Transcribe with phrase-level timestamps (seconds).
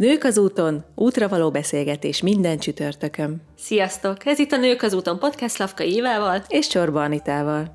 [0.00, 3.42] Nők az úton, útra való beszélgetés minden csütörtökön.
[3.58, 4.26] Sziasztok!
[4.26, 7.72] Ez itt a Nők az úton podcast Lavka Évával és Csorba Anitával.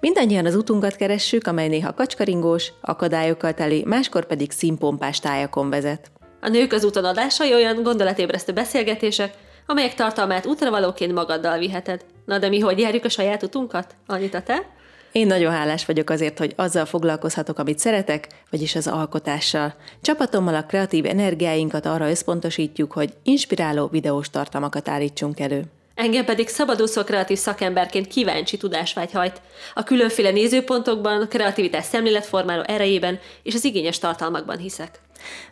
[0.00, 6.10] Mindannyian az utunkat keressük, amely néha kacskaringós, akadályokkal teli, máskor pedig színpompás tájakon vezet.
[6.40, 9.34] A Nők az úton adásai olyan gondolatébresztő beszélgetések,
[9.66, 12.04] amelyek tartalmát útravalóként magaddal viheted.
[12.24, 13.94] Na de mi hogy járjuk a saját utunkat?
[14.06, 14.75] Anita, te?
[15.16, 19.74] Én nagyon hálás vagyok azért, hogy azzal foglalkozhatok, amit szeretek, vagyis az alkotással.
[20.02, 25.62] Csapatommal a kreatív energiáinkat arra összpontosítjuk, hogy inspiráló videós tartalmakat állítsunk elő.
[25.94, 29.40] Engem pedig szabadúszó kreatív szakemberként kíváncsi tudásvágy hajt.
[29.74, 35.00] A különféle nézőpontokban, a kreativitás szemléletformáló erejében és az igényes tartalmakban hiszek.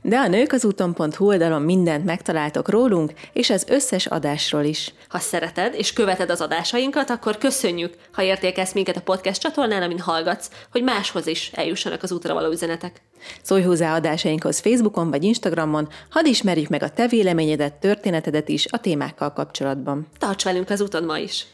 [0.02, 4.92] De a nők az úton.hu oldalon mindent megtaláltok rólunk, és az összes adásról is.
[5.08, 9.98] Ha szereted és követed az adásainkat, akkor köszönjük, ha értékelsz minket a podcast csatornán, amin
[9.98, 13.02] hallgatsz, hogy máshoz is eljussanak az útra való üzenetek.
[13.42, 18.78] Szólj hozzá adásainkhoz Facebookon vagy Instagramon, hadd ismerjük meg a te véleményedet, történetedet is a
[18.78, 20.06] témákkal kapcsolatban.
[20.18, 21.46] Tarts velünk az úton ma is!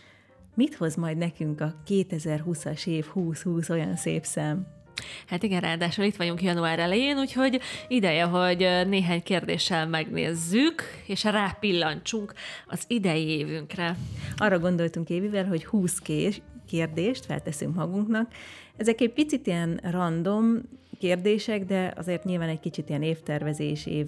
[0.54, 4.79] Mit hoz majd nekünk a 2020-as év 2020 olyan szép szem?
[5.26, 12.32] Hát igen, ráadásul itt vagyunk január elején, úgyhogy ideje, hogy néhány kérdéssel megnézzük, és rápillantsunk
[12.66, 13.96] az idei évünkre.
[14.36, 15.98] Arra gondoltunk Évivel, hogy 20
[16.66, 18.32] kérdést felteszünk magunknak.
[18.76, 20.60] Ezek egy picit ilyen random
[20.98, 24.06] kérdések, de azért nyilván egy kicsit ilyen évtervezés, év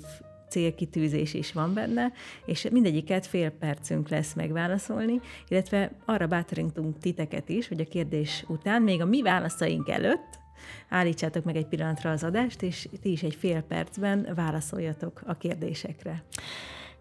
[0.49, 2.13] célkitűzés is van benne,
[2.47, 8.83] és mindegyiket fél percünk lesz megválaszolni, illetve arra bátorítunk titeket is, hogy a kérdés után,
[8.83, 10.41] még a mi válaszaink előtt,
[10.89, 16.23] állítsátok meg egy pillanatra az adást, és ti is egy fél percben válaszoljatok a kérdésekre.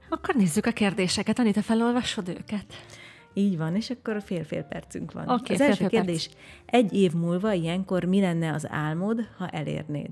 [0.09, 1.39] Akkor nézzük a kérdéseket.
[1.39, 2.65] Anita, felolvasod őket?
[3.33, 5.23] Így van, és akkor fél-fél percünk van.
[5.29, 6.37] Okay, az első kérdés, perc.
[6.65, 10.09] egy év múlva ilyenkor mi lenne az álmod, ha elérnéd?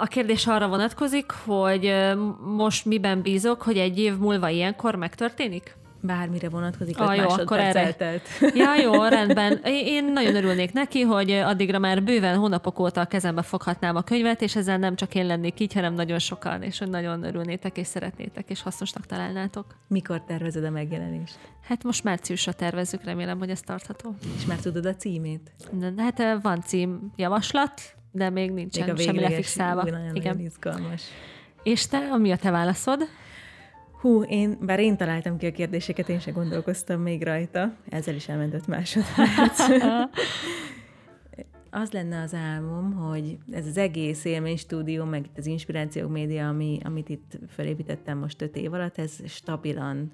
[0.00, 1.94] A kérdés arra vonatkozik, hogy
[2.56, 5.76] most miben bízok, hogy egy év múlva ilyenkor megtörténik?
[6.06, 7.80] Bármire vonatkozik, ah, jó, akkor erre.
[7.80, 8.22] eltelt.
[8.54, 9.60] Ja, jó, rendben.
[9.64, 14.42] Én nagyon örülnék neki, hogy addigra már bőven hónapok óta a kezembe foghatnám a könyvet,
[14.42, 17.86] és ezzel nem csak én lennék így, hanem nagyon sokan, és hogy nagyon örülnétek, és
[17.86, 19.76] szeretnétek, és hasznosnak találnátok.
[19.88, 21.38] Mikor tervezed a megjelenést?
[21.62, 24.14] Hát most márciusra tervezzük, remélem, hogy ez tartható.
[24.36, 25.52] És már tudod a címét?
[25.70, 27.80] De, hát van cím javaslat,
[28.12, 29.82] de még nincsen még a semmi lefixálva.
[29.82, 30.12] Nagyon, Igen.
[30.14, 31.02] nagyon izgalmas.
[31.62, 33.08] És te, mi a te válaszod?
[34.04, 37.76] Hú, én, bár én találtam ki a kérdéseket, én sem gondolkoztam még rajta.
[37.88, 39.60] Ezzel is elment öt másodperc.
[41.70, 46.48] az lenne az álmom, hogy ez az egész élmény stúdió, meg itt az Inspirációk Média,
[46.48, 50.12] ami, amit itt felépítettem most öt év alatt, ez stabilan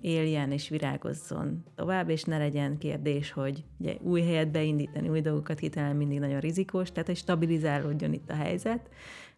[0.00, 5.58] éljen és virágozzon tovább, és ne legyen kérdés, hogy ugye, új helyet beindítani, új dolgokat
[5.58, 8.88] kitalálni mindig nagyon rizikós, tehát hogy stabilizálódjon itt a helyzet.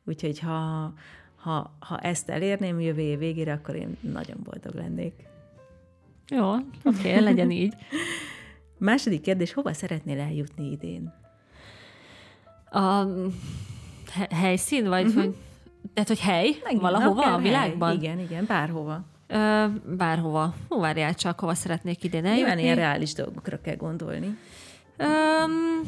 [0.04, 0.92] Úgyhogy ha,
[1.42, 5.14] ha, ha ezt elérném jövő év végére, akkor én nagyon boldog lennék.
[6.28, 6.50] Jó,
[6.84, 7.74] oké, okay, legyen így.
[8.78, 11.14] Második kérdés, hova szeretnél eljutni idén?
[12.70, 13.04] A
[14.30, 15.24] helyszín, vagy, uh-huh.
[15.24, 15.34] vagy
[15.94, 17.88] tehát, hogy hely Megint, valahova a világban?
[17.88, 17.96] Hely.
[17.96, 19.04] Igen, igen, bárhova.
[19.26, 19.64] Ö,
[19.96, 20.54] bárhova.
[20.68, 22.40] Hú, várjál csak, hova szeretnék idén eljutni.
[22.40, 24.38] Nyilván ilyen reális dolgokra kell gondolni.
[24.98, 25.80] Um,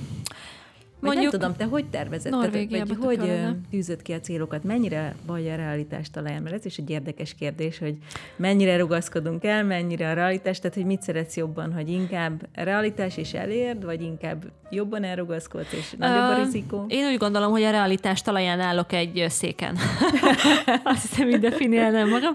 [1.05, 2.35] Mondjuk, nem tudom, te hogy tervezed?
[2.35, 3.57] Vagy hogy kellene.
[3.71, 4.65] tűzött ki a célokat?
[4.65, 6.41] Mennyire vagy a realitást találja?
[6.41, 7.97] Mert ez is egy érdekes kérdés, hogy
[8.37, 13.33] mennyire rugaszkodunk el, mennyire a realitás, tehát hogy mit szeretsz jobban, hogy inkább realitás és
[13.33, 16.85] elérd, vagy inkább jobban elrugaszkodsz, és nagyobb a rizikó?
[16.89, 19.77] Én úgy gondolom, hogy a realitás talaján állok egy széken.
[20.85, 22.35] Azt hiszem, így definiálnám magam.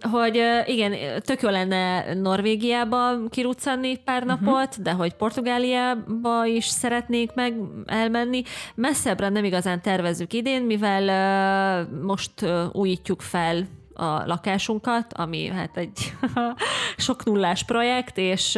[0.00, 4.40] Hogy igen, tök jó lenne Norvégiába kiruccanni pár uh-huh.
[4.40, 7.54] napot, de hogy Portugáliába is szeretnék meg
[7.86, 8.42] elmenni.
[8.74, 12.32] Messzebbre nem igazán tervezzük idén, mivel most
[12.72, 13.66] újítjuk fel
[14.02, 16.14] a lakásunkat, ami hát egy
[16.96, 18.54] sok nullás projekt, és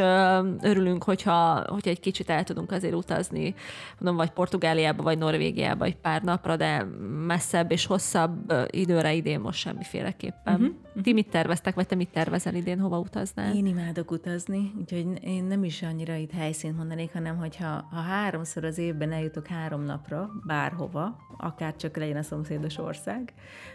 [0.61, 3.55] örülünk, hogyha, hogyha egy kicsit el tudunk azért utazni,
[3.99, 6.87] mondom, vagy Portugáliába, vagy Norvégiába egy pár napra, de
[7.27, 10.55] messzebb és hosszabb időre idén most semmiféleképpen.
[10.55, 11.03] Uh-huh.
[11.03, 13.55] Ti mit terveztek, vagy te mit tervezel idén, hova utaznál?
[13.55, 18.65] Én imádok utazni, úgyhogy én nem is annyira itt helyszínt mondanék, hanem hogyha ha háromszor
[18.65, 23.33] az évben eljutok három napra, bárhova, akár csak legyen a szomszédos ország,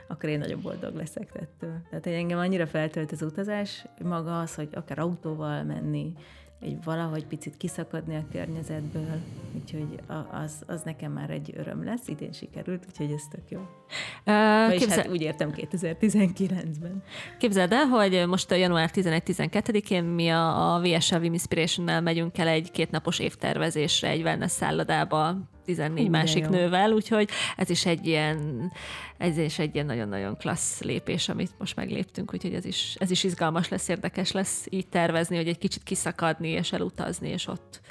[0.07, 1.81] akkor én nagyon boldog leszek ettől.
[1.89, 6.13] Tehát hogy engem annyira feltölt az utazás, maga az, hogy akár autóval menni,
[6.61, 9.21] egy valahogy picit kiszakadni a környezetből,
[9.56, 10.00] úgyhogy
[10.44, 13.59] az, az nekem már egy öröm lesz, idén sikerült, úgyhogy ez tök jó.
[13.59, 14.97] Uh, képzel...
[14.97, 17.03] hát úgy értem 2019-ben.
[17.38, 22.71] Képzeld el, hogy most a január 11-12-én mi a, a VSL Inspiration-nel megyünk el egy
[22.71, 25.38] kétnapos évtervezésre egy wellness szállodába
[25.69, 26.50] 14 Hú, másik jó.
[26.50, 28.71] nővel, úgyhogy ez is egy ilyen,
[29.18, 33.24] ez is egy ilyen nagyon-nagyon klassz lépés, amit most megléptünk, úgyhogy ez is, ez is
[33.24, 37.81] izgalmas lesz, érdekes lesz így tervezni, hogy egy kicsit kiszakadni és elutazni, és ott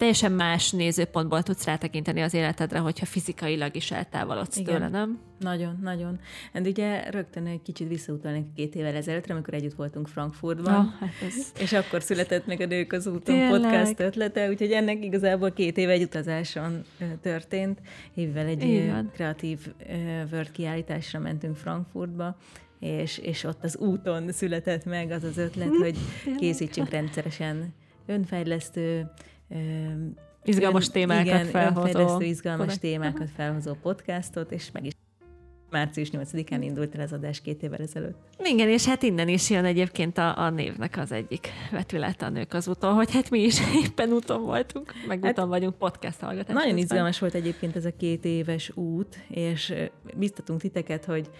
[0.00, 4.74] teljesen más nézőpontból tudsz rátekinteni az életedre, hogyha fizikailag is eltávolodsz Igen.
[4.74, 5.18] tőle, nem?
[5.38, 6.20] Nagyon, nagyon.
[6.52, 11.12] And ugye rögtön egy kicsit visszautalnék két évvel ezelőttre, amikor együtt voltunk Frankfurtban, oh, hát
[11.26, 11.52] ez...
[11.58, 13.60] és akkor született meg a Nők az úton Tényleg.
[13.60, 16.82] podcast ötlete, úgyhogy ennek igazából két éve egy utazáson
[17.22, 17.80] történt.
[18.14, 19.10] Évvel egy Igen.
[19.14, 19.58] kreatív
[20.32, 22.36] Word kiállításra mentünk Frankfurtba,
[22.78, 25.96] és, és ott az úton született meg az az ötlet, hogy
[26.38, 27.74] készítsünk rendszeresen
[28.06, 29.10] önfejlesztő
[30.44, 32.20] izgalmas témákat igen, felhozó.
[32.20, 34.92] izgalmas témákat felhozó podcastot, és meg is
[35.70, 38.16] március 8-án indult el az adás két évvel ezelőtt.
[38.44, 42.54] Igen, és hát innen is jön egyébként a, a névnek az egyik vetülete a nők
[42.54, 46.54] az úton, hogy hát mi is éppen úton voltunk, meg hát úton vagyunk podcast hallgatás.
[46.54, 46.78] Nagyon közben.
[46.84, 49.74] izgalmas volt egyébként ez a két éves út, és
[50.16, 51.30] biztatunk titeket, hogy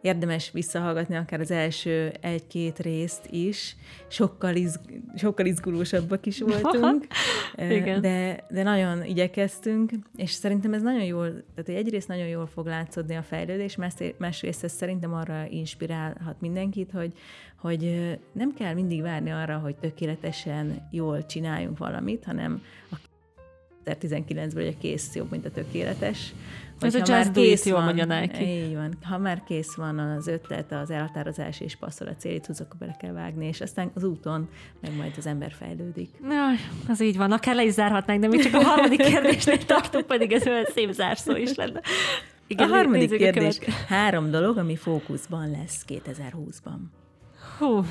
[0.00, 3.76] érdemes visszahallgatni akár az első egy-két részt is.
[4.08, 4.80] Sokkal, izg,
[5.16, 7.06] sokkal izgulósabbak is voltunk,
[7.70, 8.00] Igen.
[8.00, 13.16] De, de nagyon igyekeztünk, és szerintem ez nagyon jól, tehát egyrészt nagyon jól fog látszódni
[13.16, 13.76] a fejlődés,
[14.18, 17.12] másrészt ez szerintem arra inspirálhat mindenkit, hogy,
[17.56, 22.96] hogy nem kell mindig várni arra, hogy tökéletesen jól csináljunk valamit, hanem a
[23.84, 26.34] 2019-ben ugye kész jobb, mint a tökéletes,
[26.80, 28.42] ez a do it, jól mondja Nike.
[28.42, 28.94] Így van.
[29.02, 33.12] Ha már kész van az ötlet, az elhatározás és passzol a célit, akkor bele kell
[33.12, 34.48] vágni, és aztán az úton
[34.80, 36.10] meg majd az ember fejlődik.
[36.22, 36.54] Jaj,
[36.88, 37.32] az így van.
[37.32, 40.92] Akár le is zárhatnánk, de mi csak a harmadik kérdésnél tartunk, pedig ez olyan szép
[40.92, 41.80] zárszó is lenne.
[42.46, 43.58] Igen, a harmadik kérdés.
[43.88, 46.78] Három dolog, ami fókuszban lesz 2020-ban.
[47.58, 47.84] Hú,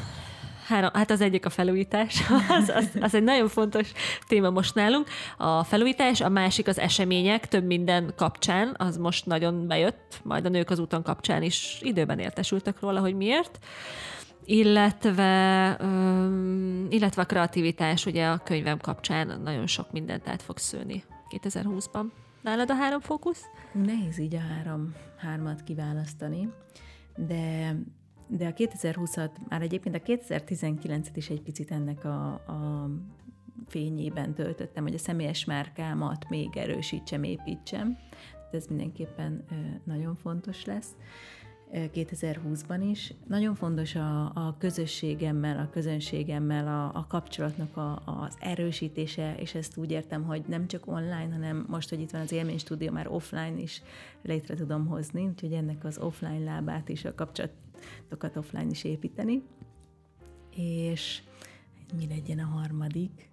[0.70, 2.22] Három, hát az egyik a felújítás,
[2.60, 3.92] az, az, az egy nagyon fontos
[4.28, 5.08] téma most nálunk.
[5.38, 10.50] A felújítás, a másik az események, több minden kapcsán, az most nagyon bejött, majd a
[10.50, 13.60] nők az úton kapcsán is időben értesültek róla, hogy miért
[14.46, 21.04] illetve, um, illetve a kreativitás, ugye a könyvem kapcsán nagyon sok mindent át fog szőni
[21.30, 22.06] 2020-ban.
[22.42, 23.42] Nálad a három fókusz?
[23.72, 26.50] Nehéz így a három, hármat kiválasztani,
[27.16, 27.76] de
[28.30, 32.90] de a 2020-at, már egyébként a 2019-et is egy picit ennek a, a
[33.68, 37.98] fényében töltöttem, hogy a személyes márkámat még erősítsem, építsem.
[38.52, 39.46] Ez mindenképpen
[39.84, 40.96] nagyon fontos lesz.
[41.74, 43.14] 2020-ban is.
[43.28, 49.78] Nagyon fontos a, a közösségemmel, a közönségemmel a, a kapcsolatnak a, az erősítése, és ezt
[49.78, 53.08] úgy értem, hogy nem csak online, hanem most, hogy itt van az élmény stúdió, már
[53.08, 53.82] offline is
[54.22, 59.44] létre tudom hozni, úgyhogy ennek az offline lábát is, a kapcsolatokat offline is építeni.
[60.56, 61.22] És
[61.98, 63.29] mi legyen a harmadik?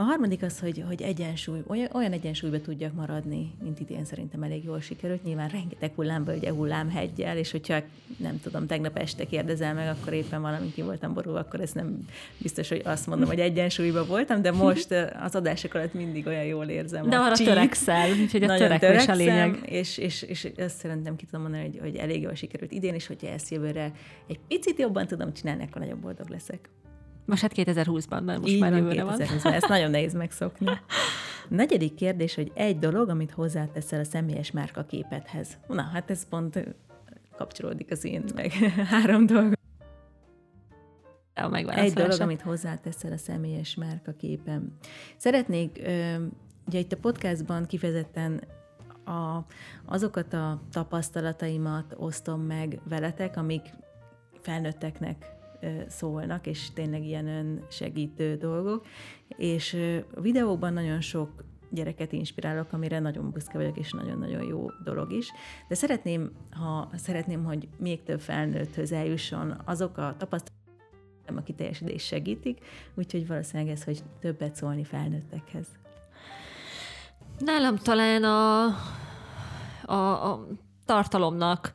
[0.00, 4.64] A harmadik az, hogy, hogy egyensúly, olyan, olyan egyensúlyba tudjak maradni, mint idén szerintem elég
[4.64, 5.24] jól sikerült.
[5.24, 7.80] Nyilván rengeteg hullámba, ugye hullámhegyel, és hogyha
[8.16, 11.98] nem tudom, tegnap este kérdezel meg, akkor éppen valami ki voltam borul, akkor ez nem
[12.38, 16.66] biztos, hogy azt mondom, hogy egyensúlyba voltam, de most az adások alatt mindig olyan jól
[16.66, 17.08] érzem.
[17.08, 19.58] De arra törekszel, úgyhogy a törekvés a lényeg.
[19.64, 23.06] És, és, és ezt szerintem ki tudom mondani, hogy, hogy elég jól sikerült idén, és
[23.06, 23.92] hogyha ezt jövőre
[24.26, 26.68] egy picit jobban tudom csinálni, akkor nagyon boldog leszek.
[27.30, 29.16] Most hát 2020-ban, mert most Így már jövőre van.
[29.18, 30.66] 2020-ban, ezt nagyon nehéz megszokni.
[30.66, 30.80] A
[31.48, 35.58] negyedik kérdés, hogy egy dolog, amit hozzáteszel a személyes márka képethez.
[35.68, 36.64] Na, hát ez pont
[37.36, 38.52] kapcsolódik az én meg
[38.92, 39.52] három dolog.
[41.66, 44.76] Egy dolog, amit hozzáteszel a személyes márka képem.
[45.16, 45.82] Szeretnék,
[46.66, 48.40] ugye itt a podcastban kifejezetten
[49.04, 49.44] a,
[49.84, 53.62] azokat a tapasztalataimat osztom meg veletek, amik
[54.40, 55.38] felnőtteknek
[55.88, 58.86] szólnak, és tényleg ilyen önsegítő dolgok.
[59.36, 59.76] És
[60.14, 65.32] a videóban nagyon sok gyereket inspirálok, amire nagyon büszke vagyok, és nagyon-nagyon jó dolog is.
[65.68, 70.58] De szeretném, ha szeretném, hogy még több felnőtthöz eljusson azok a tapasztalatok,
[71.36, 72.64] a kiteljesedés segítik,
[72.94, 75.66] úgyhogy valószínűleg ez, hogy többet szólni felnőttekhez.
[77.38, 78.64] Nálam talán a,
[79.84, 80.46] a, a
[80.84, 81.72] tartalomnak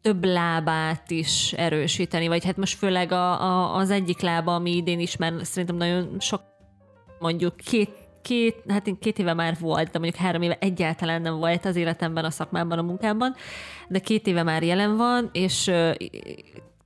[0.00, 5.00] több lábát is erősíteni, vagy hát most főleg a, a, az egyik lába, ami idén
[5.00, 6.42] is már szerintem nagyon sok,
[7.18, 7.90] mondjuk két
[8.22, 12.24] két, hát két éve már volt, de mondjuk három éve egyáltalán nem volt az életemben,
[12.24, 13.34] a szakmámban, a munkámban,
[13.88, 15.70] de két éve már jelen van, és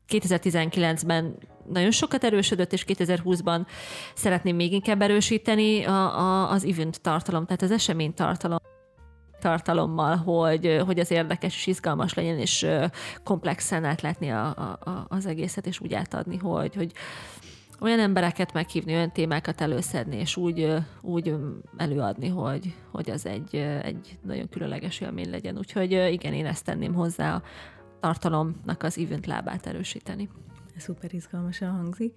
[0.08, 1.36] 2019-ben
[1.68, 3.66] nagyon sokat erősödött, és 2020-ban
[4.14, 8.58] szeretném még inkább erősíteni a, a, az event tartalom, tehát az esemény tartalom
[9.44, 12.66] tartalommal, hogy, hogy az érdekes és izgalmas legyen, és
[13.22, 16.92] komplexen átlátni a, a, az egészet, és úgy átadni, hogy, hogy
[17.80, 21.34] olyan embereket meghívni, olyan témákat előszedni, és úgy, úgy
[21.76, 25.58] előadni, hogy, hogy az egy, egy nagyon különleges élmény legyen.
[25.58, 27.42] Úgyhogy igen, én ezt tenném hozzá a
[28.00, 30.28] tartalomnak az event lábát erősíteni.
[30.76, 32.14] Szuper izgalmasan hangzik.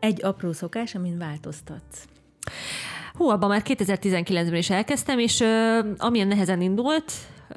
[0.00, 2.04] Egy apró szokás, amin változtatsz.
[3.14, 7.12] Hú, abban már 2019-ben is elkezdtem, és uh, amilyen nehezen indult,
[7.48, 7.56] uh,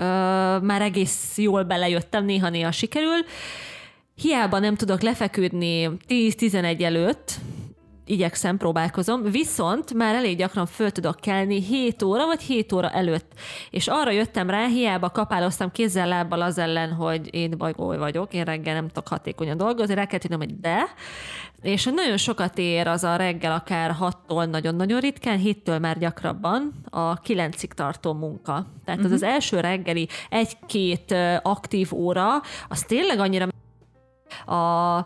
[0.61, 3.25] már egész jól belejöttem, néha-néha sikerül,
[4.15, 7.39] Hiába nem tudok lefeküdni 10-11 előtt,
[8.11, 13.31] igyekszem, próbálkozom, viszont már elég gyakran föl tudok kelni 7 óra vagy 7 óra előtt.
[13.69, 18.43] És arra jöttem rá, hiába kapáloztam kézzel lábbal az ellen, hogy én bajgó vagyok, én
[18.43, 20.83] reggel nem tudok hatékonyan dolgozni, rá kell tudnom, hogy de.
[21.61, 27.19] És nagyon sokat ér az a reggel akár 6-tól nagyon-nagyon ritkán, 7-től már gyakrabban a
[27.19, 28.65] 9-ig tartó munka.
[28.85, 29.05] Tehát uh-huh.
[29.05, 33.47] az az első reggeli egy-két aktív óra, az tényleg annyira
[34.45, 35.05] a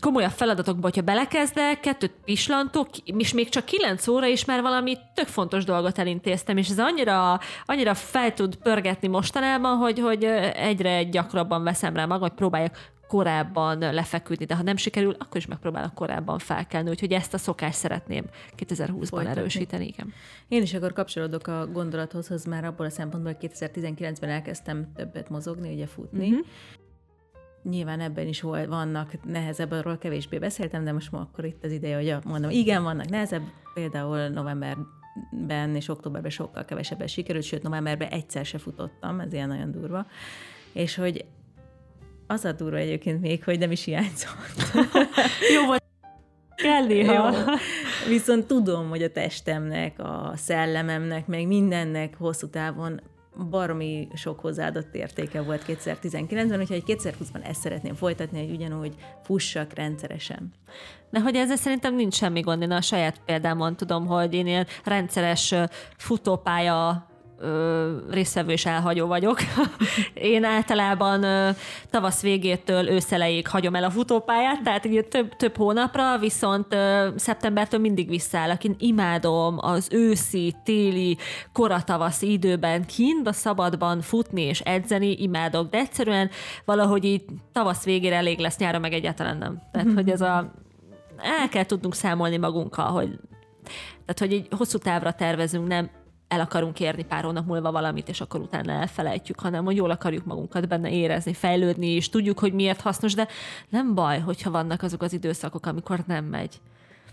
[0.00, 5.26] komolyabb feladatokba, hogyha belekezdek, kettőt pislantok, és még csak kilenc óra is már valami tök
[5.26, 11.62] fontos dolgot elintéztem, és ez annyira, annyira fel tud pörgetni mostanában, hogy, hogy egyre gyakrabban
[11.62, 12.76] veszem rá magam, hogy próbáljak
[13.10, 17.78] korábban lefeküdni, de ha nem sikerül, akkor is megpróbálok korábban felkelni, úgyhogy ezt a szokást
[17.78, 18.24] szeretném
[18.56, 19.38] 2020-ban Folytatni.
[19.38, 19.86] erősíteni.
[19.86, 20.12] Igen.
[20.48, 25.72] Én is akkor kapcsolódok a gondolathoz, már abból a szempontból, hogy 2019-ben elkezdtem többet mozogni,
[25.72, 26.46] ugye futni, uh-huh.
[27.62, 31.72] Nyilván ebben is volt, vannak nehezebb, arról kevésbé beszéltem, de most ma akkor itt az
[31.72, 33.42] ideje, hogy mondom, igen, vannak nehezebb,
[33.74, 39.70] például novemberben és októberben sokkal kevesebben sikerült, sőt novemberben egyszer se futottam, ez ilyen nagyon
[39.70, 40.06] durva,
[40.72, 41.24] és hogy
[42.26, 44.72] az a durva egyébként még, hogy nem is hiányzott.
[45.54, 45.82] Jó volt.
[46.54, 47.12] Kell néha.
[47.12, 47.38] Jó.
[48.08, 53.00] Viszont tudom, hogy a testemnek, a szellememnek, meg mindennek hosszú távon
[53.48, 60.52] baromi sok hozzáadott értéke volt 2019-ben, úgyhogy 2020-ban ezt szeretném folytatni, hogy ugyanúgy fussak rendszeresen.
[61.10, 62.62] De hogy ezzel szerintem nincs semmi gond.
[62.62, 65.54] Én a saját példámon tudom, hogy én ilyen rendszeres
[65.96, 67.09] futópálya
[67.40, 67.96] ö,
[68.46, 69.38] és elhagyó vagyok.
[70.14, 71.50] Én általában ö,
[71.90, 77.80] tavasz végétől őszelejéig hagyom el a futópályát, tehát így több, több hónapra, viszont ö, szeptembertől
[77.80, 78.56] mindig visszaáll.
[78.60, 81.16] Én imádom az őszi, téli,
[81.52, 86.30] koratavaszi időben kint a szabadban futni és edzeni, imádok, de egyszerűen
[86.64, 89.62] valahogy így tavasz végére elég lesz, nyára meg egyáltalán nem.
[89.72, 90.52] Tehát, hogy ez a
[91.22, 93.18] el kell tudnunk számolni magunkkal, hogy
[94.04, 95.90] tehát, hogy egy hosszú távra tervezünk, nem
[96.30, 100.24] el akarunk érni pár hónap múlva valamit, és akkor utána elfelejtjük, hanem hogy jól akarjuk
[100.24, 103.28] magunkat benne érezni, fejlődni, és tudjuk, hogy miért hasznos, de
[103.68, 106.60] nem baj, hogyha vannak azok az időszakok, amikor nem megy.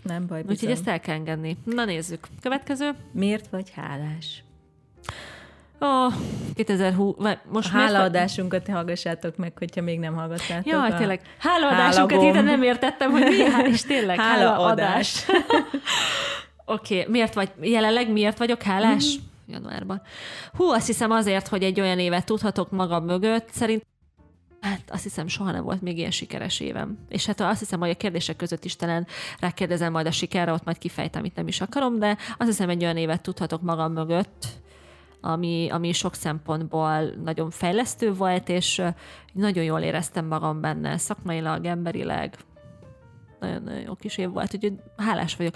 [0.02, 0.54] Nem baj, bizony.
[0.54, 1.56] Úgyhogy ezt el kell engedni.
[1.64, 2.26] Na nézzük.
[2.40, 2.90] Következő.
[3.12, 4.42] Miért vagy hálás?
[5.80, 6.12] Ó, oh,
[6.54, 8.74] 2020, vagy most a hálaadásunkat vagy...
[8.74, 10.66] hallgassátok meg, hogyha még nem hallgattátok.
[10.66, 10.96] Jaj, a...
[10.96, 11.20] tényleg.
[11.38, 15.24] Hálaadásunkat ide nem értettem, hogy mi, és tényleg hálaadás.
[16.68, 17.12] Oké, okay.
[17.12, 19.18] miért vagy, jelenleg miért vagyok hálás?
[19.18, 19.22] Mm.
[19.52, 20.02] Januárban.
[20.52, 23.86] Hú, azt hiszem azért, hogy egy olyan évet tudhatok magam mögött, szerint
[24.60, 26.98] Hát azt hiszem, soha nem volt még ilyen sikeres évem.
[27.08, 29.06] És hát azt hiszem, hogy a kérdések között is talán
[29.40, 32.82] rákérdezem majd a sikerre, ott majd kifejtem, amit nem is akarom, de azt hiszem, egy
[32.82, 34.46] olyan évet tudhatok magam mögött,
[35.20, 38.82] ami, ami sok szempontból nagyon fejlesztő volt, és
[39.32, 42.36] nagyon jól éreztem magam benne, szakmailag, emberileg.
[43.40, 45.54] Nagyon-nagyon jó kis év volt, úgyhogy hálás vagyok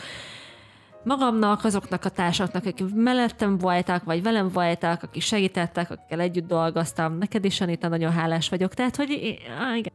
[1.04, 7.18] magamnak, azoknak a társaknak, akik mellettem voltak, vagy velem voltak, akik segítettek, akikkel együtt dolgoztam.
[7.18, 8.74] Neked is, Anita, nagyon hálás vagyok.
[8.74, 9.92] Tehát, hogy á, igen,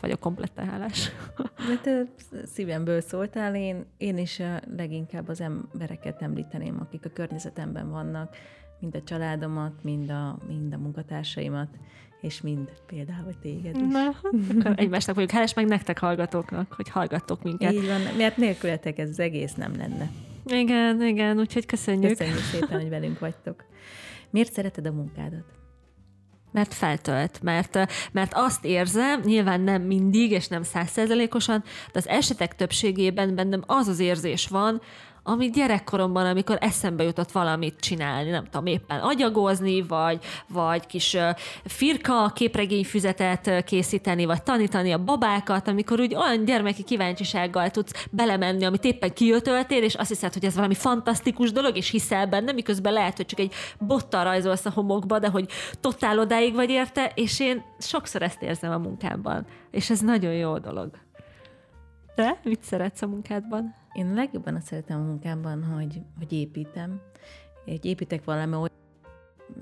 [0.00, 1.10] vagyok kompletten hálás.
[1.68, 2.04] De te
[2.44, 4.42] szívemből szóltál, én, én is
[4.76, 8.36] leginkább az embereket említeném, akik a környezetemben vannak,
[8.80, 11.68] mind a családomat, mind a, mind a munkatársaimat,
[12.22, 13.92] és mind például téged is.
[13.92, 17.72] Na, akkor egymásnak vagyok hálás, meg nektek hallgatóknak, hogy hallgattok minket.
[17.72, 20.10] Így van, mert nélkületek ez az egész nem lenne.
[20.46, 22.10] Igen, igen, úgyhogy köszönjük.
[22.10, 23.64] Köszönjük szépen, hogy velünk vagytok.
[24.30, 25.44] Miért szereted a munkádat?
[26.52, 27.78] mert feltölt, mert,
[28.12, 31.62] mert azt érzem, nyilván nem mindig, és nem százszerzelékosan,
[31.92, 34.80] de az esetek többségében bennem az az érzés van,
[35.24, 41.16] ami gyerekkoromban, amikor eszembe jutott valamit csinálni, nem tudom, éppen agyagozni, vagy, vagy kis
[41.64, 48.84] firka képregényfüzetet készíteni, vagy tanítani a babákat, amikor úgy olyan gyermeki kíváncsisággal tudsz belemenni, amit
[48.84, 53.16] éppen kiötöltél, és azt hiszed, hogy ez valami fantasztikus dolog, és hiszel benne, miközben lehet,
[53.16, 55.50] hogy csak egy bottal rajzolsz a homokba, de hogy
[55.80, 59.46] totál odáig vagy érte, és én sokszor ezt érzem a munkámban.
[59.70, 60.90] És ez nagyon jó dolog.
[62.14, 63.81] Te mit szeretsz a munkádban?
[63.92, 67.00] Én legjobban azt szeretem a munkámban, hogy, hogy építem.
[67.64, 68.70] Egy építek valami olyan,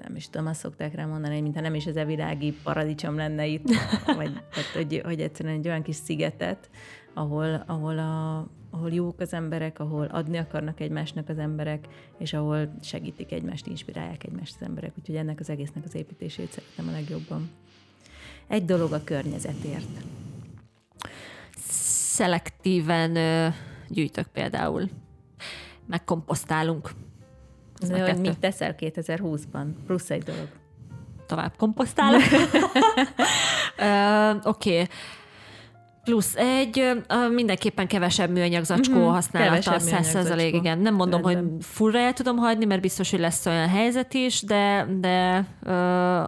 [0.02, 3.68] nem is tudom, azt szokták rá mondani, mintha nem is az evilági paradicsom lenne itt,
[4.16, 6.70] vagy tehát, hogy, hogy egyszerűen egy olyan kis szigetet,
[7.14, 8.38] ahol, ahol, a,
[8.70, 11.86] ahol jók az emberek, ahol adni akarnak egymásnak az emberek,
[12.18, 14.92] és ahol segítik egymást, inspirálják egymást az emberek.
[14.98, 17.50] Úgyhogy ennek az egésznek az építését szeretem a legjobban.
[18.46, 20.04] Egy dolog a környezetért.
[22.12, 23.16] Szelektíven
[23.90, 24.88] gyűjtök például.
[25.86, 26.90] Megkomposztálunk.
[27.78, 29.66] Ez De a hogy mit teszel 2020-ban?
[29.86, 30.48] Plusz egy dolog.
[31.26, 32.22] tovább komposztálok.
[34.44, 34.80] Oké.
[34.80, 34.88] Okay.
[36.04, 37.02] Plusz egy,
[37.34, 39.10] mindenképpen kevesebb műanyag zacskó Mhm, mm-hmm.
[39.12, 40.78] használata, kevesebb 100 műanyag százalék, igen.
[40.78, 41.50] Nem mondom, Rendben.
[41.52, 45.72] hogy fullra el tudom hagyni, mert biztos, hogy lesz olyan helyzet is, de, de ö,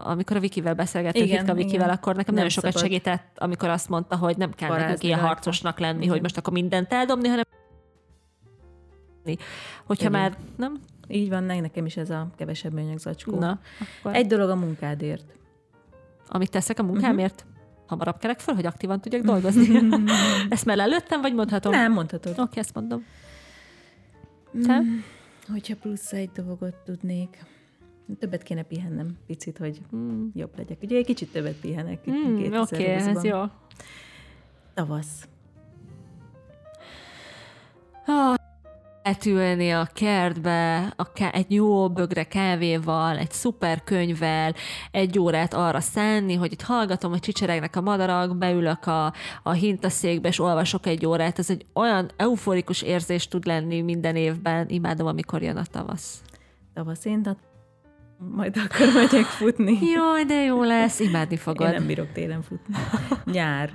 [0.04, 1.88] amikor a Vikivel beszélgettünk, Igen, Ritka Vikivel, igen.
[1.96, 5.18] akkor nekem Nem nagyon sokat segített, amikor azt mondta, hogy nem kell Parázni nekünk ilyen
[5.20, 6.10] harcosnak lenni, Igen.
[6.10, 7.44] hogy most akkor mindent eldobni, hanem
[9.84, 10.20] hogyha Igen.
[10.20, 13.38] már nem, Így van, ne- nekem is ez a kevesebb műanyag zacskó.
[13.38, 13.58] na,
[13.98, 15.24] akkor Egy dolog a munkádért.
[16.28, 17.51] amit teszek a munkámért, Mhm.
[17.92, 19.80] Hamarabb kelek föl, hogy aktívan tudjak dolgozni.
[20.48, 21.72] Ezt már előttem, vagy mondhatom?
[21.72, 22.38] Nem, mondhatod.
[22.38, 23.04] Oké, ezt mondom.
[24.62, 24.80] Te?
[24.80, 24.98] Mm,
[25.48, 27.44] hogyha plusz egy dolgot tudnék,
[28.18, 30.26] többet kéne pihennem picit, hogy Mm.
[30.34, 30.82] jobb legyek.
[30.82, 32.72] Ugye egy kicsit többet pihenek Mm, Oké, 2020-ban.
[32.72, 33.42] okay, ez jó.
[34.74, 35.28] Tavasz.
[38.06, 38.34] Ah,
[39.02, 44.54] Eltülni a kertbe, a ká- egy jó bögre kávéval, egy szuper könyvvel,
[44.90, 50.28] egy órát arra szánni, hogy itt hallgatom, hogy csicseregnek a madarak, beülök a, a hintaszékbe,
[50.28, 51.38] és olvasok egy órát.
[51.38, 54.68] Ez egy olyan euforikus érzés tud lenni minden évben.
[54.68, 56.22] Imádom, amikor jön a tavasz.
[56.74, 57.36] Tavasz én, de
[58.18, 59.78] majd akkor megyek futni.
[59.90, 61.70] Jaj, de jó lesz, imádni Én fogod.
[61.70, 62.74] nem bírok télen futni.
[63.24, 63.70] Nyár.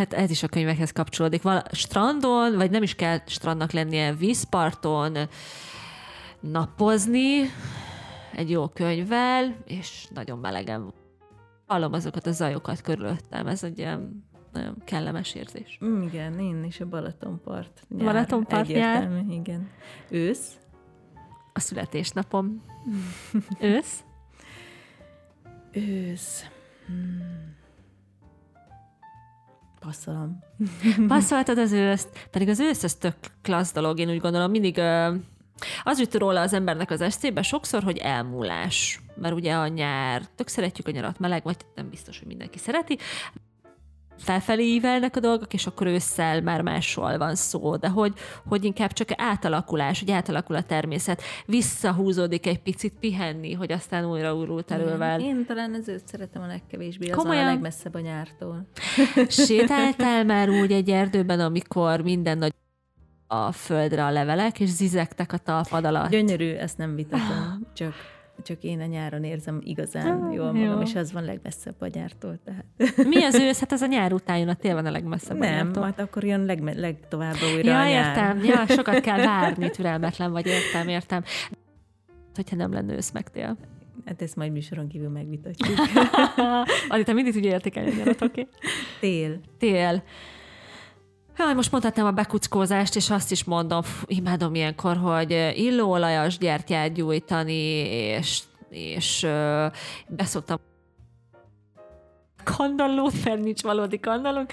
[0.00, 1.42] Hát ez is a könyvekhez kapcsolódik.
[1.42, 5.16] Val strandon, vagy nem is kell strandnak lennie, vízparton
[6.40, 7.40] napozni
[8.34, 10.94] egy jó könyvvel, és nagyon melegen
[11.66, 13.46] hallom azokat a zajokat körülöttem.
[13.46, 15.78] Ez egy ilyen nagyon kellemes érzés.
[15.84, 17.86] Mm, igen, én is a Balatonpart.
[17.88, 18.04] Nyár.
[18.04, 19.24] Balatonpart nyár.
[19.30, 19.70] Igen.
[20.10, 20.58] Ősz.
[21.52, 22.62] A születésnapom.
[23.60, 24.04] Ősz?
[25.72, 26.44] Ősz.
[26.86, 27.58] Hmm.
[29.80, 30.38] Passzolom.
[31.08, 34.78] Passzoltad az őszt, pedig az ősz az tök klassz dolog, én úgy gondolom, mindig
[35.82, 39.00] az jut róla az embernek az eszébe sokszor, hogy elmúlás.
[39.14, 42.98] Mert ugye a nyár, tök szeretjük a nyarat, meleg, vagy nem biztos, hogy mindenki szereti,
[44.20, 48.12] felfelé ívelnek a dolgok, és akkor ősszel már másról van szó, de hogy,
[48.48, 54.34] hogy inkább csak átalakulás, hogy átalakul a természet, visszahúzódik egy picit pihenni, hogy aztán újra
[54.34, 55.20] úrult erővel.
[55.20, 57.46] Én talán az őt szeretem a legkevésbé, az Komolyan?
[57.46, 58.66] a legmesszebb a nyártól.
[59.28, 62.52] Sétáltál már úgy egy erdőben, amikor minden nagy
[63.26, 66.10] a földre a levelek, és zizegtek a talpad alatt?
[66.10, 67.94] Gyönyörű, ezt nem vitatom, csak,
[68.42, 70.64] csak én a nyáron érzem igazán Ah, jól jó.
[70.64, 72.38] magam, és az van legmesszebb a nyártól.
[72.44, 72.64] Tehát.
[73.08, 73.58] Mi az ősz?
[73.60, 75.36] Hát ez a nyár után jön, a tél van a legmesszebb.
[75.36, 75.82] a Nem, nyártól.
[75.82, 78.06] majd akkor jön legme- legtovábbra újra Ja, a nyár.
[78.16, 78.44] értem.
[78.44, 81.22] Ja, sokat kell várni, türelmetlen vagy, értem, értem.
[82.34, 83.56] Hogyha nem lenne ősz meg tél.
[84.06, 85.78] Hát ezt majd műsoron kívül megvitatjuk.
[86.88, 88.24] Adita mindig tudja értékelni a oké?
[88.24, 88.48] Okay?
[89.00, 89.40] Tél.
[89.58, 90.02] Tél.
[91.38, 96.92] Jaj, most mondhatnám a bekuckózást, és azt is mondom, pff, imádom ilyenkor, hogy illóolajas gyertyát
[96.92, 99.66] gyújtani, és, és ö,
[100.08, 100.58] beszoktam
[102.44, 104.52] kandallót, mert nincs valódi kandallónk,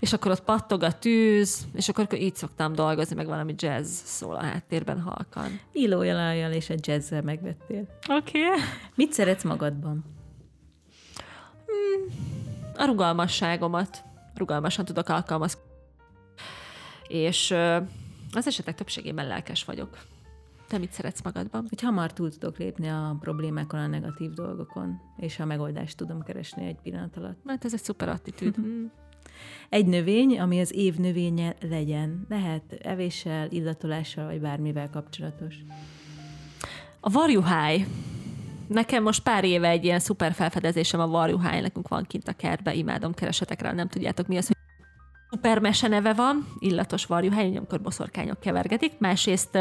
[0.00, 4.34] és akkor ott pattog a tűz, és akkor így szoktam dolgozni, meg valami jazz szól
[4.34, 5.60] a háttérben halkan.
[5.72, 7.86] Illójalajjal és egy jazzzel megvettél.
[8.08, 8.44] Oké.
[8.46, 8.60] Okay.
[8.94, 10.04] Mit szeretsz magadban?
[12.76, 14.04] A rugalmasságomat.
[14.34, 15.65] Rugalmasan tudok alkalmazkodni.
[17.08, 17.50] És
[18.32, 19.98] az esetek többségében lelkes vagyok.
[20.68, 21.66] Te mit szeretsz magadban?
[21.68, 26.66] Hogy hamar túl tudok lépni a problémákon, a negatív dolgokon, és a megoldást tudom keresni
[26.66, 27.38] egy pillanat alatt.
[27.44, 28.56] Mert ez egy szuper attitűd.
[28.66, 28.84] Mm.
[29.68, 32.26] Egy növény, ami az év növénye legyen.
[32.28, 35.54] Lehet evéssel, illatolással, vagy bármivel kapcsolatos.
[37.00, 37.86] A varjuháj.
[38.66, 42.74] Nekem most pár éve egy ilyen szuper felfedezésem a varjuháj, nekünk van kint a kertbe,
[42.74, 44.55] imádom, keresetek rá, nem tudjátok mi az,
[45.36, 48.92] hogy szuper mese neve van, illatos varjuháj, amikor boszorkányok kevergetik.
[48.98, 49.58] Másrészt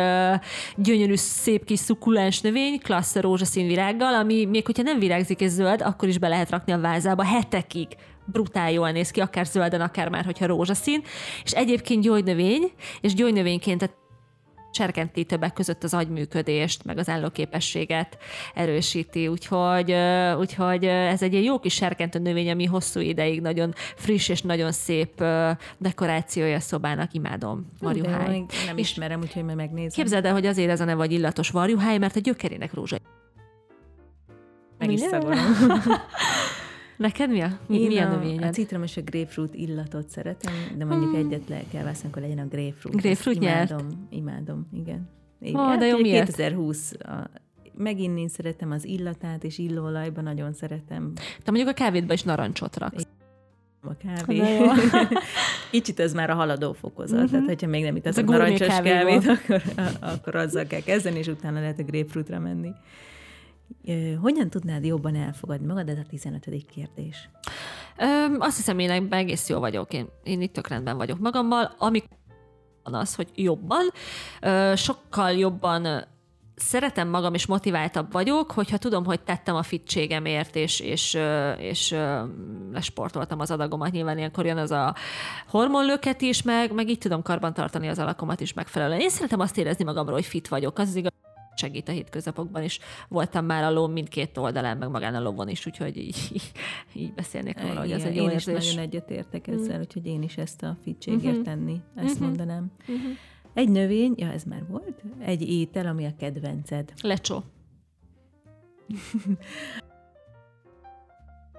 [0.75, 5.81] gyönyörű, szép kis szukulens növény, klassz rózsaszín virággal, ami még hogyha nem virágzik és zöld,
[5.81, 7.87] akkor is be lehet rakni a vázába hetekig.
[8.25, 11.01] Brutál jól néz ki, akár zölden, akár már, hogyha rózsaszín.
[11.43, 13.95] És egyébként gyógynövény, és gyógynövényként tehát
[14.75, 18.17] serkenti többek között az agyműködést, meg az állóképességet
[18.53, 19.95] erősíti, úgyhogy,
[20.39, 25.23] úgyhogy ez egy jó kis serkentő növény, ami hosszú ideig nagyon friss és nagyon szép
[25.77, 27.71] dekorációja szobának, imádom.
[27.79, 28.45] Varjuháj.
[28.65, 29.89] nem És ismerem, úgyhogy majd megnézem.
[29.89, 32.97] Képzeld el, hogy azért ez a neve, vagy illatos varjuháj, mert a gyökerének rózsa.
[34.77, 35.01] Meg is.
[36.97, 38.43] Neked mi a, mi, Én milyen a, növényed?
[38.43, 41.25] a citrom és a grapefruit illatot szeretem, de mondjuk hmm.
[41.25, 42.95] egyet le kell vászni, akkor legyen a grapefruit.
[42.95, 43.69] Grapefruit nyert?
[43.69, 45.09] Imádom, imádom, igen.
[45.55, 46.25] Ó, Hát de jó, ugye miért?
[46.25, 47.29] 2020 a,
[47.77, 51.11] megint én szeretem az illatát, és illóolajban nagyon szeretem
[51.43, 53.07] Te mondjuk a kávédba is narancsot raksz.
[53.81, 54.41] a kávé.
[55.71, 57.31] Kicsit ez már a haladó fokozat, uh-huh.
[57.31, 59.61] tehát hogyha még nem Ez itasz a a narancsos kávé kávét, akkor,
[59.99, 62.71] akkor azzal kell kezdeni, és utána lehet a grapefruitra menni.
[64.21, 65.89] Hogyan tudnád jobban elfogadni magad?
[65.89, 66.45] Ez a 15.
[66.71, 67.29] kérdés.
[67.97, 69.93] Öm, azt hiszem, én ebben egész jó vagyok.
[69.93, 71.75] Én, én itt tök rendben vagyok magammal.
[71.77, 72.03] Ami
[72.83, 73.89] van az, hogy jobban,
[74.41, 76.05] ö, sokkal jobban
[76.55, 81.17] szeretem magam, és motiváltabb vagyok, hogyha tudom, hogy tettem a fitségemért, és, és,
[81.57, 81.95] és
[82.71, 83.91] lesportoltam az adagomat.
[83.91, 84.95] Nyilván ilyenkor jön az a
[85.47, 88.99] hormonlöket is, meg, meg így tudom karbantartani az alakomat is megfelelően.
[88.99, 90.79] Én szeretem azt érezni magamról, hogy fit vagyok.
[90.79, 91.11] Az az igaz,
[91.55, 92.79] segít a hétköznapokban is.
[93.07, 96.31] Voltam már a ló mindkét oldalán, meg magán a lovon is, úgyhogy így,
[96.93, 98.67] így beszélnék róla, hogy ez egy jó én is érzés.
[98.73, 101.43] nagyon egyetértek ezzel, úgyhogy én is ezt a fitségért Mhm.
[101.43, 102.23] tenni, ezt Mhm.
[102.23, 102.71] mondanám.
[102.87, 102.95] Mhm.
[103.53, 106.93] Egy növény, ja ez már volt, egy étel, ami a kedvenced.
[107.01, 107.43] Lecsó.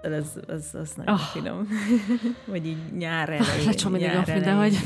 [0.02, 1.20] Az, az, az nagyon Ah.
[1.20, 1.26] oh.
[1.26, 1.68] finom.
[2.46, 3.64] Vagy így nyár elején.
[3.66, 4.34] Lecsó mindig nyár elején.
[4.34, 4.76] mindenhogy.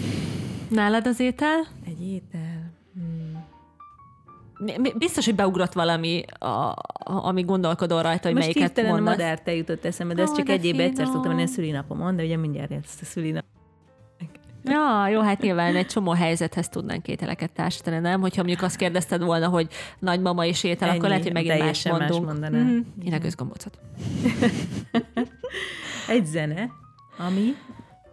[0.71, 1.67] Nálad az étel?
[1.87, 2.50] Egy étel.
[4.99, 9.17] Biztos, hogy beugrott valami, a, ami gondolkodol rajta, hogy Most melyiket mondasz.
[9.17, 12.17] madár jutott eszembe, de ez Ó, csak de egy évben egyszer szoktam menni a szülinapomon,
[12.17, 13.45] de ugye mindjárt ezt a szülinap.
[14.65, 18.21] Ja, jó, hát nyilván egy csomó helyzethez tudnánk ételeket társítani, nem?
[18.21, 19.69] Hogyha mondjuk azt kérdezted volna, hogy
[19.99, 22.27] nagymama is étel, Ennyi, akkor lehet, hogy megint más teljesen más mondunk.
[22.27, 22.67] mondanám.
[22.67, 23.07] Mhm.
[23.07, 23.79] Én a közgombócot.
[26.09, 26.71] Egy zene,
[27.19, 27.55] ami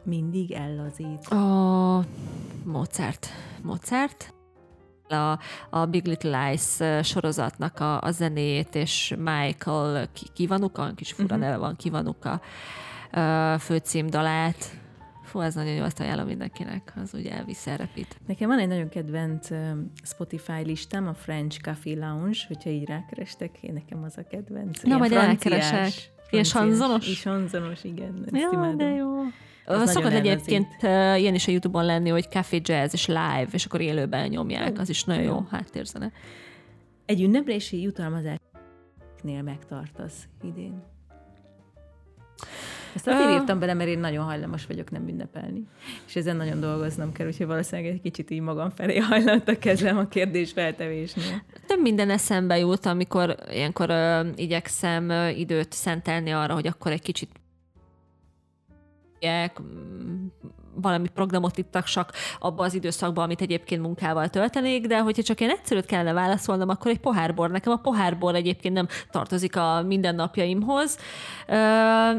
[0.03, 1.27] mindig ellazít.
[1.27, 2.03] A
[2.63, 3.27] Mozart.
[3.63, 4.33] Mozart.
[5.09, 5.39] A,
[5.69, 11.43] a Big Little Lies sorozatnak a, a zenéjét, és Michael Ki- Kivanuka, kis fura Mhm.
[11.45, 12.41] neve van, Kivanuka
[13.59, 14.71] főcímdalát.
[15.27, 18.19] Fú, ez nagyon jó, azt ajánlom mindenkinek, az ugye elvisz elrepít.
[18.27, 19.47] Nekem van egy nagyon kedvenc
[20.03, 24.81] Spotify listám, a French Café Lounge, hogyha így rákerestek, én nekem az a kedvenc.
[24.81, 25.91] Na, majd elkeresek.
[26.29, 27.07] Ilyen sanzonos?
[27.07, 28.23] Is sanzonos, igen.
[28.25, 28.77] Ezt Ja, imádom.
[28.77, 29.21] de jó.
[29.65, 33.65] Az Szokott egyébként uh, ilyen is a Youtube-on lenni, hogy Café Jazz és live, és
[33.65, 36.11] akkor élőben nyomják, az is nagyon jó háttérzene.
[37.05, 40.83] Egy ünneplési jutalmazásnél megtartasz idén.
[42.97, 43.33] Ezt azért Ö.
[43.33, 45.63] írtam bele, mert én nagyon hajlamos vagyok nem ünnepelni.
[46.07, 49.97] És ezen nagyon dolgoznom kell, úgyhogy valószínűleg egy kicsit így magam felé hajlant a kezem
[49.97, 51.43] a kérdés feltevésnél.
[51.67, 57.01] Több minden eszembe jut, amikor ilyenkor ö, igyekszem ö, időt szentelni arra, hogy akkor egy
[57.01, 57.29] kicsit
[60.81, 65.49] valami programot itt csak abba az időszakban, amit egyébként munkával töltenék, de hogyha csak én
[65.49, 67.51] egyszerűt kellene válaszolnom, akkor egy pohárbor.
[67.51, 70.97] Nekem a pohárbor egyébként nem tartozik a mindennapjaimhoz.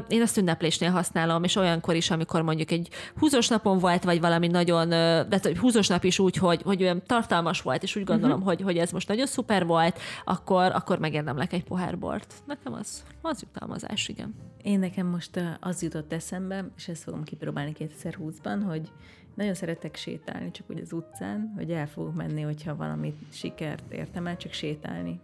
[0.09, 4.47] Én azt ünneplésnél használom, és olyankor is, amikor mondjuk egy húzós napon volt, vagy valami
[4.47, 8.49] nagyon, de húzós nap is úgy, hogy, hogy olyan tartalmas volt, és úgy gondolom, uh-huh.
[8.55, 12.35] hogy, hogy ez most nagyon szuper volt, akkor, akkor megérdemlek egy pohárbort.
[12.47, 14.35] Nekem az, az jutalmazás, igen.
[14.63, 18.93] Én nekem most az jutott eszembe, és ezt fogom kipróbálni 2020-ban, hogy
[19.35, 24.27] nagyon szeretek sétálni, csak úgy az utcán, hogy el fogok menni, hogyha valami sikert értem
[24.27, 25.21] el, csak sétálni.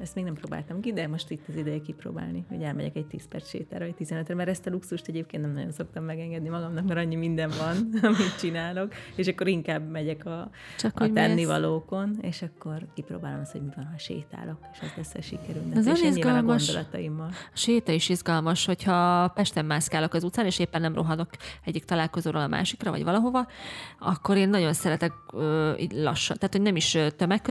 [0.00, 3.28] Ezt még nem próbáltam ki, de most itt az ideje kipróbálni, hogy elmegyek egy 10
[3.28, 7.00] perc sétára, vagy 15 mert ezt a luxust egyébként nem nagyon szoktam megengedni magamnak, mert
[7.00, 7.76] annyi minden van,
[8.08, 13.62] amit csinálok, és akkor inkább megyek a, Csak a tennivalókon, és akkor kipróbálom azt, hogy
[13.62, 15.76] mi van, ha sétálok, és az lesz a sikerünnep.
[15.76, 16.66] Ez És nyilván a izgalmas.
[16.66, 17.28] gondolataimmal.
[17.28, 21.30] A séta is izgalmas, hogyha Pesten mászkálok az utcán, és éppen nem rohanok
[21.64, 23.46] egyik találkozóról a másikra, vagy valahova,
[23.98, 27.49] akkor én nagyon szeretek ö, így lassan, tehát hogy nem is tömeg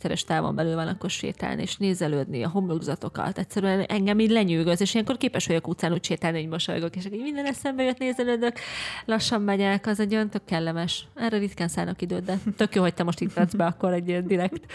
[0.00, 3.38] méteres távon belül van, akkor sétálni, és nézelődni a homlokzatokat.
[3.38, 7.22] Egyszerűen engem így lenyűgöz, és ilyenkor képes vagyok utcán úgy sétálni, hogy mosolygok, és így
[7.22, 8.58] minden eszembe jött, nézelődök,
[9.04, 11.08] lassan megyek, az egy olyan tök kellemes.
[11.14, 14.08] Erre ritkán szállnak időt, de tök jó, hogy te most itt adsz be, akkor egy
[14.08, 14.72] ilyen direkt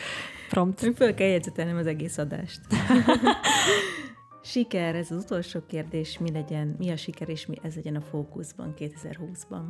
[0.49, 0.91] prompt.
[0.95, 2.59] Föl kell jegyzetelnem az egész adást.
[4.43, 8.01] Siker, ez az utolsó kérdés, mi legyen, mi a siker, és mi ez legyen a
[8.01, 9.63] fókuszban 2020-ban.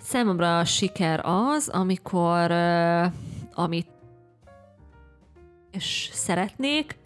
[0.00, 3.12] Számomra a siker az, amikor uh,
[3.52, 3.99] amit
[5.72, 6.98] és szeretnék,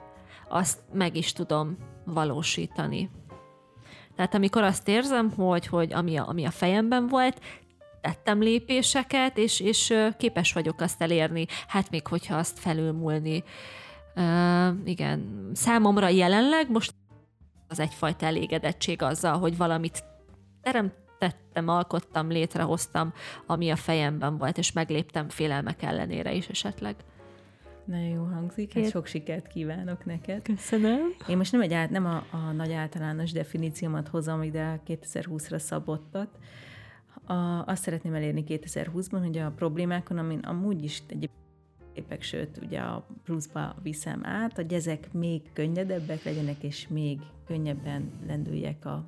[0.48, 3.11] azt meg is tudom valósítani.
[4.16, 7.40] Tehát amikor azt érzem, hogy, hogy ami, a, ami a fejemben volt,
[8.00, 13.44] tettem lépéseket, és, és képes vagyok azt elérni, hát még hogyha azt felülmúlni.
[14.16, 16.94] Uh, igen, számomra jelenleg most
[17.68, 20.05] az egyfajta elégedettség azzal, hogy valamit
[20.62, 23.12] teremtettem, alkottam, létrehoztam,
[23.46, 26.96] ami a fejemben volt, és megléptem félelmek ellenére is esetleg.
[27.85, 30.42] Nagyon jó hangzik, hát sok sikert kívánok neked.
[30.42, 31.01] Köszönöm.
[31.29, 36.38] Én most nem, egy át, nem a, a nagy általános definíciómat hozom ide 2020-ra szabottat.
[37.25, 37.35] A,
[37.66, 41.31] azt szeretném elérni 2020-ban, hogy a problémákon, amin amúgy is egy
[41.94, 48.11] épek, sőt, ugye a pluszba viszem át, hogy ezek még könnyedebbek legyenek, és még könnyebben
[48.27, 49.05] lendüljek a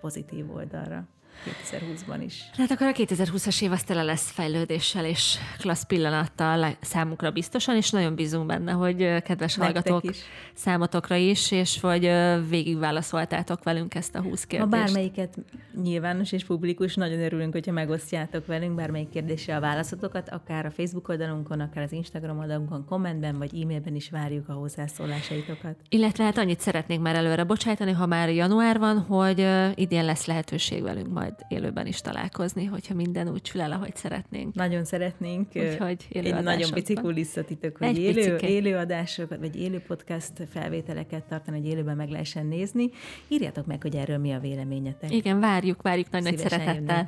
[0.00, 1.08] pozitív oldalra.
[1.44, 2.50] 2020-ban is.
[2.56, 7.90] Hát akkor a 2020-as év az tele lesz fejlődéssel és klassz pillanattal számunkra biztosan, és
[7.90, 10.18] nagyon bízunk benne, hogy kedves Nektek hallgatók is.
[10.54, 12.10] számotokra is, és hogy
[12.48, 14.74] végigválaszoltátok velünk ezt a 20 kérdést.
[14.74, 15.38] Ha bármelyiket
[15.82, 21.08] nyilvános és publikus, nagyon örülünk, hogyha megosztjátok velünk bármelyik kérdésre a válaszotokat, akár a Facebook
[21.08, 25.76] oldalunkon, akár az Instagram oldalunkon, kommentben vagy e-mailben is várjuk a hozzászólásaitokat.
[25.88, 30.82] Illetve hát annyit szeretnék már előre bocsájtani, ha már január van, hogy idén lesz lehetőség
[30.82, 34.54] velünk majd élőben is találkozni, hogyha minden úgy sül el, ahogy szeretnénk.
[34.54, 35.48] Nagyon szeretnénk.
[35.54, 41.68] Úgyhogy Egy nagyon pici kulisszatitok, hogy élő, élő adásokat, vagy élő podcast felvételeket tartani, hogy
[41.68, 42.90] élőben meg lehessen nézni.
[43.28, 45.10] Írjátok meg, hogy erről mi a véleményetek.
[45.10, 47.06] Igen, várjuk, várjuk nagy-nagy szeretettel.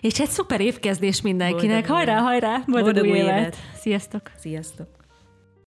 [0.00, 1.86] És egy szuper évkezdés mindenkinek.
[1.86, 2.62] Boldog hajrá, hajrá!
[2.66, 3.38] Boldog, Boldog új évet!
[3.38, 3.56] évet!
[3.74, 4.30] Sziasztok!
[4.36, 4.95] Sziasztok!